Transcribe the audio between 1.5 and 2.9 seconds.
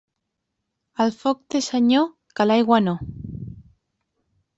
té senyor, que l'aigua